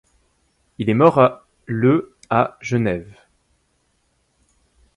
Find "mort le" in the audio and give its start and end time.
0.95-2.15